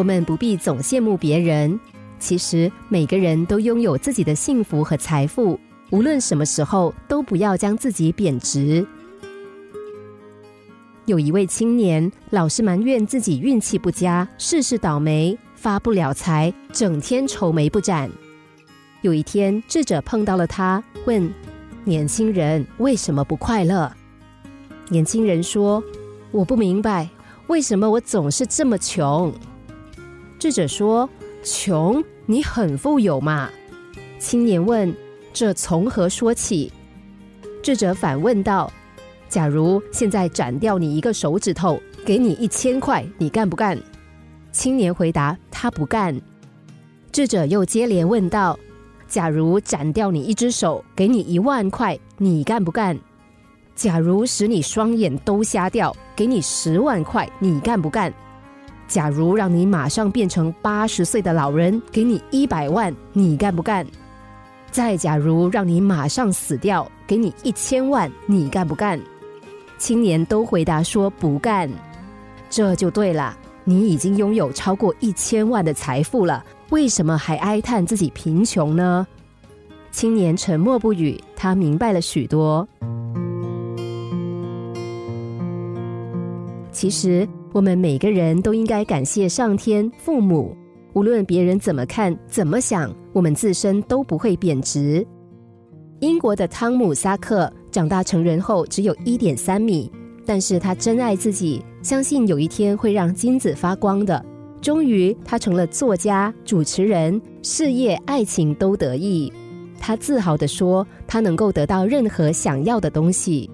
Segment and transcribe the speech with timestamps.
[0.00, 1.78] 我们不必总羡慕别人。
[2.18, 8.86] 其实每个人都拥有自己的幸福和财富，无论什么时候都不要将自己贬值。
[11.04, 18.10] 有一位青年老是埋怨自己运气不佳，事事倒霉，发不了财，整天愁眉不展。
[19.02, 21.30] 有一天，智者碰到了他，问
[21.84, 23.92] ：“年轻人为什么不快乐？”
[24.88, 25.84] 年轻人说
[26.32, 27.06] ：“我不明白，
[27.48, 29.30] 为什么我总是这么穷？”
[30.40, 31.08] 智者说。
[31.42, 33.48] 穷，你很富有嘛？
[34.18, 34.94] 青年问
[35.32, 36.70] ：“这从何说起？”
[37.64, 38.70] 智者反问道
[39.26, 43.78] ：“假如现在斩掉你一个手指头，给你一千块，你干不干？”
[44.52, 46.20] 青年回答：“他不干。”
[47.10, 48.58] 智者又接连问道
[49.08, 52.98] ：“假如斩掉你一只手，给你一万块，你干不干？”
[53.74, 58.12] 假如使你双眼都瞎掉，给你十万块，你干不干？
[58.90, 63.86] 假如让你马上变成八十岁的老人，给你一百万，你干不干？
[64.72, 69.00] 再假如让你马上死掉，给你一千万，你干不干？
[69.78, 71.70] 青年都回答说不干。
[72.50, 79.06] 这就对了，你已经拥有超过一千万的财富了，为什么还哀叹自己贫穷呢？
[79.92, 82.66] 青年沉默不语，他明白了许多。
[86.72, 87.28] 其实。
[87.52, 90.56] 我们每个人都应该感谢上天、父母，
[90.92, 95.04] 无论别人怎么看、怎么想，我们自身都不会贬值。
[95.98, 99.90] 英国的汤姆·萨克长大成人后只有一点三米，
[100.24, 104.24] 但是他真爱自己，相信有一天会让金子发光的。
[104.62, 109.32] 终于，他成了作家、主持人，事业、爱情都得意。
[109.78, 113.50] 他自豪地说：“他能够得到任何想要的东西。”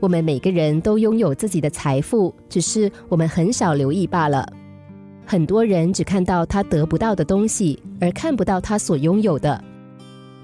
[0.00, 4.46] 我们每个人都拥有自己的财富，只是我们很少留意罢了。
[5.26, 9.62] 很多人只看到他得不到的东西，而看不到他所拥有的。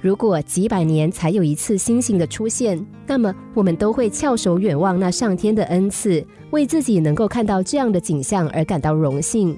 [0.00, 9.56] 如果几百年才有一次星星的出现，那么我们都会翘首远望那上天的恩赐，为自己能够看到这样的景象而感到荣幸。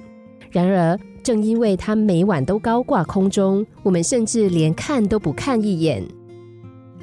[0.49, 6.01] 然而，正因为它每晚都高挂空中，我们甚至连看都不看一眼。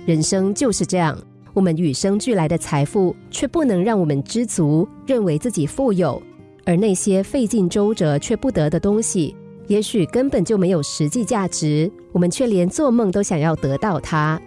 [0.06, 1.18] 人生就是这样。
[1.54, 6.20] 我们与生俱来的财富，却不能让我们知足，认为自己富有；
[6.64, 9.36] 而那些费尽周折却不得的东西，
[9.68, 14.40] 也许根本就没有实际价值，我们却连做梦都想要得到它。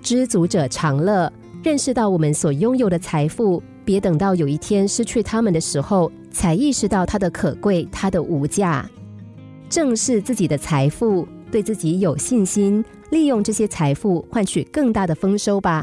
[0.00, 1.30] 知足者常乐，
[1.64, 8.88] 认识到我们所拥有的财富，别等到有一天失去它们的时候，才意识到它的可贵、它的无价。
[9.68, 15.82] 正视自己的财富，对自己有信心，利用这些财富换取更大的丰收吧。